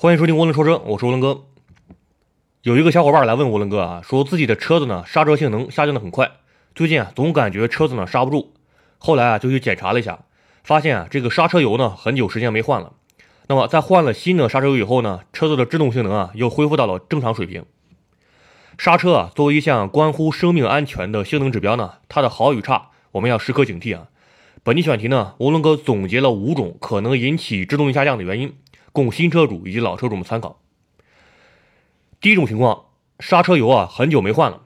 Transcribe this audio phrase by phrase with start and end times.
[0.00, 1.46] 欢迎收听涡轮说车，我是涡轮哥。
[2.62, 6.30] 有一个小伙伴来问涡轮哥啊，说自己的车子呢刹车性能下降的很快，
[6.72, 8.54] 最近啊总感觉车子呢刹不住。
[8.98, 10.20] 后来啊就去检查了一下，
[10.62, 12.92] 发现啊这个刹车油呢很久时间没换了。
[13.48, 17.64] 那么在换了新的刹车油以后呢，车子的制动性能啊又恢复到了正常水平。
[18.78, 24.06] 刹车啊作为一项关乎生命安全的性能指标呢，它的好与差我们要时刻警惕啊。
[24.62, 28.54] 本期选题呢，涡轮哥总结了五种可能引起制动力下降的原因，
[28.92, 30.60] 供新车主以及老车主们参考。
[32.20, 32.86] 第一种情况，
[33.20, 34.62] 刹车油啊很久没换了。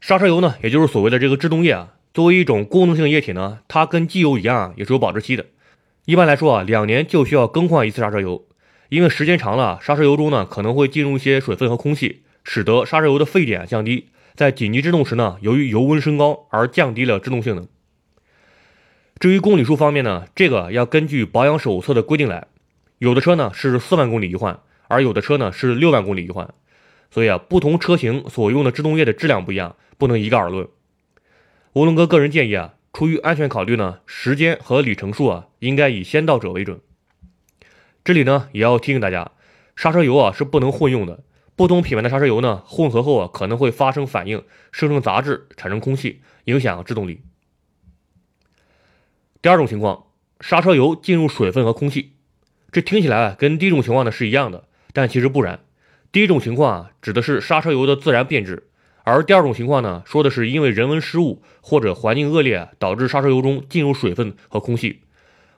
[0.00, 5.46] 刹车油呢，也就是所谓的这个制动液啊，作为一种功能性液体呢，它跟机油一样也是有保质期的。
[6.04, 8.46] 一般来说啊，两年就需要更换一次刹车油，
[8.88, 17.66] 因为时间长了，刹车油中呢可能会进入一些水分和空气，使得刹车油的沸点降低，在紧急制动时呢，由于油温升高而降低了制动性能。
[19.18, 22.46] 至于公里数方面呢，这个要根据保养手册的规定来，
[22.98, 24.60] 有的车呢是四万公里一换。
[24.90, 26.54] 而有的车呢是六万公里一换，
[27.10, 30.66] 所以啊，不同车型所用的制动液的质量不一样，不能一概而论。
[31.74, 36.80] 吴龙哥个人建议啊，出于安全考虑呢，时间和里程数啊，应该以先到者为准。
[38.02, 39.32] 这里呢也要提醒大家，
[39.76, 41.22] 刹车油啊是不能混用的，
[41.54, 47.20] 不同品牌的刹车油呢混合后啊可能会发生反应，生成杂质，产生空气，影响制动力。
[49.42, 50.06] 第二种情况，
[50.40, 52.14] 刹车油进入水分和空气，
[52.70, 54.64] 这听起来跟第一种情况呢是一样的。
[54.92, 55.60] 但其实不然，
[56.10, 58.64] 第一种情况啊，指的是刹车油的自然变质，
[59.04, 65.02] 而第二种情况呢，说的是因为人为失误或者环境恶劣导致刹车油中进入水分和空气。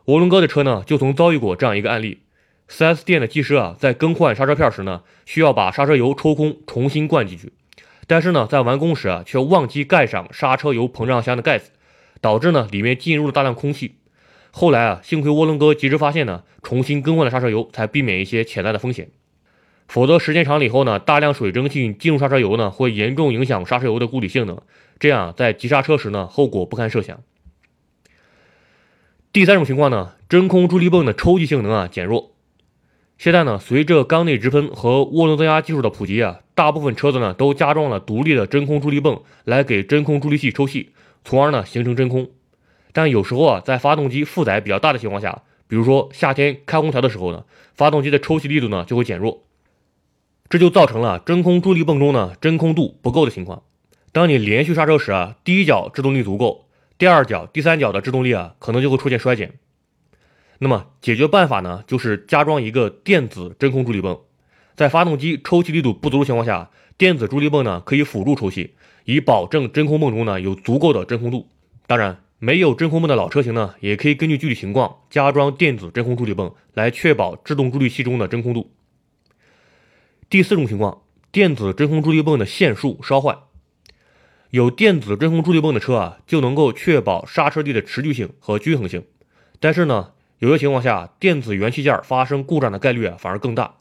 [0.06, 2.22] 涡轮哥的车呢，就曾遭遇过这样一个案例
[2.68, 7.52] ：4S 店的技师啊，在更换刹车片时呢，需要把刹车油抽空重新灌进去，
[8.06, 11.70] 但是呢，在完工时啊，却忘记盖上刹车油膨胀箱的盖子，
[12.20, 13.94] 导致呢，里面进入了大量空气。
[14.50, 19.08] 后来啊，幸亏涡轮哥及时发现呢，重新更换了刹车油，才避免一些潜在的风险。
[19.86, 24.60] 否则，时间长了以后呢，大量水蒸气进入刹车油呢，会严重影响刹车油的固体性能，
[24.98, 27.20] 这样在急刹车时呢，后果不堪设想。
[29.32, 32.32] 第三种情况呢，真空助力泵的抽气性能啊减弱。
[33.18, 40.90] 现在呢，随着缸内直喷和涡轮增压技术的普及啊，大部分车子呢都加装了独立的真空助力泵来给真空助力器抽气，
[41.24, 42.30] 从而呢形成真空。
[42.92, 49.44] 但有时候啊，在发动机负载比较大的情况下，比如说夏天开空调的时候呢，发动机的抽气力度呢就会减弱。
[50.48, 53.62] 这就造成了真空助力泵中呢真空度不够的情况。
[54.12, 56.66] 当你连续刹车时啊，第一脚制动力足够，
[56.98, 59.54] 第二脚、第三脚的制动力啊可能就会出现衰减。
[60.58, 64.18] 那么解决办法呢，就是加装一个电子真空助力泵，
[64.74, 68.74] 在发动机抽气力度不足的情况下，电子助力泵呢可以辅助抽气，
[69.04, 71.46] 以保证真空泵中呢有足够的真空度。
[71.86, 78.72] 当然，没有真空泵的老车型呢，也可以根据具体情况加装电子真空助力泵，来确保制动助力器中的真空度。
[80.30, 83.36] 第四种情况，电子真空助力泵的线束烧坏。
[84.48, 89.04] 有电子真空助力泵的车啊，就能够确保刹车力的持续性和均衡性。
[89.60, 93.79] 但是呢，有些情况下，电子元器件发生故障的概率啊反而更大。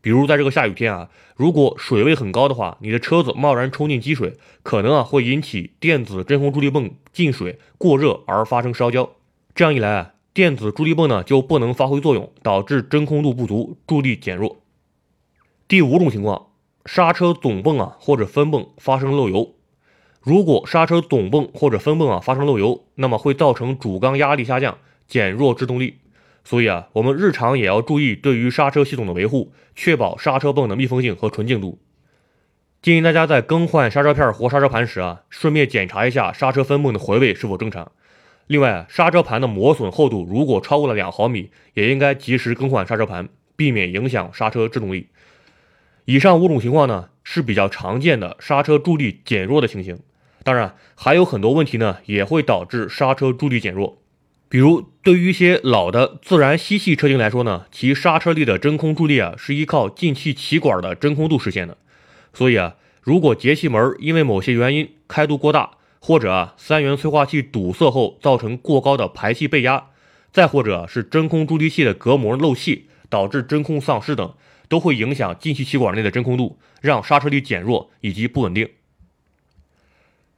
[0.00, 9.10] 比如在这个下雨天啊，如果水位很高的话，你的车子贸然冲进积水，可能啊会引起电子真空助力泵进水过热而发生烧焦。
[9.54, 14.58] 这样一来啊，电子助力泵呢就不能发挥作用，导致真空度不足，助力减弱。
[15.66, 16.46] 第五种情况，
[16.86, 19.54] 刹车总泵啊或者分泵发生漏油。
[20.20, 25.98] 如果刹车总泵或者分泵啊发生漏油，那么会造成主缸压力下降，减弱制动力。
[26.48, 31.78] 所以啊，我们日常也要注意对于刹车系统的维护，确保刹车泵的密封性和纯净度。
[32.80, 37.92] 建议大家在更换刹车片或刹车盘时啊，顺便检查一下刹车分泵的回位是否正常。
[38.46, 45.08] 另外，刹车盘的磨损厚度如果超过了两毫米，也应该及时更换刹车盘，避免影响刹车制动力。
[46.06, 50.00] 以上五种情况呢是比较常见的刹车助力减弱的情形，
[50.42, 53.97] 当然还有很多问题呢也会导致刹车助力减弱。
[54.48, 61.76] 比如对于一些老的自然吸气车型来说呢，其刹车力的真空助力啊是依靠进气气管的真空度实现的。
[62.32, 69.88] 所以啊，如果节气门因为某些原因开度过大，或者啊三元催化器堵塞后造成过高的排气背压，
[70.32, 74.34] 再或者是真空助力器的隔膜漏气导致真空丧失等。
[74.70, 78.68] 都会影响进气气管内的真空度，让刹车力减弱以及不稳定。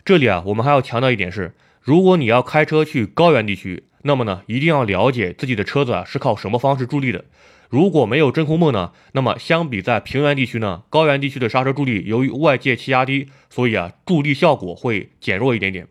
[0.05, 7.25] 这里啊，我们还要强调一点是，如果你要开车去高原地区，那么呢，一定要了解自己的车子啊是靠什么方式助力的。
[7.69, 15.87] 如果没有真空泵呢，那么相比在平原地区呢，高原地区的刹车助力由于外界气压低，所以啊助力效果会减弱一点点。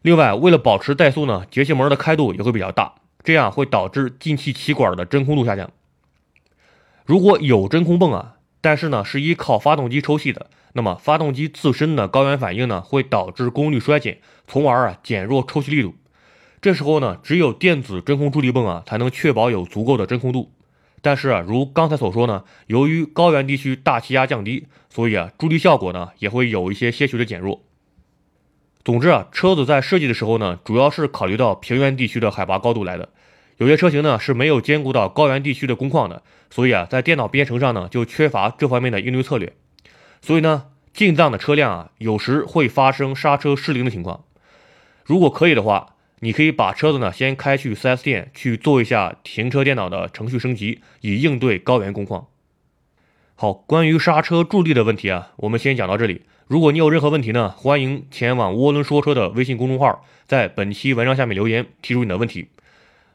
[0.00, 5.70] 另外，为了保持怠速呢，节气门的开度也会比较大，这样会导致进气气管的真空度下降。
[7.04, 15.94] 如果有真空泵啊，但是呢是依靠发动机抽气的，那么发动机自身的高原反应呢会导致功率衰减，从而啊减弱抽气力度。
[16.60, 20.52] 这时候呢，只有电子真空助力泵啊才能确保有足够的真空度。
[21.02, 27.62] 但是啊，如刚才所说呢，由于高原地区大气压降低，所以啊助力效果呢也会有一些些许的减弱。
[28.84, 33.10] 总之啊，车子在设计的时候呢，主要是考虑到平原地区的海拔高度来的。
[33.58, 39.54] 有些车型呢是没有兼顾到高原地区的工况的，所以啊，在电脑编程上呢就缺乏这方面的应对策略。
[40.20, 44.24] 所以呢，进藏的车辆啊，有时会发生刹车失灵的情况。
[45.04, 52.28] 如果可以的话，你可以把车子呢先开去 4S 店去做一下停车电脑的程序升级，以应对高原工况。
[53.34, 56.22] 好，关于刹车助力的问题啊，我们先讲到这里。
[56.46, 62.48] 如果你有任何问题呢，欢迎前往涡轮说车的微信公众号，在本期文章下面留言，提出你的问题。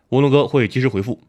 [0.10, 1.20] 涡轮哥会及时回复。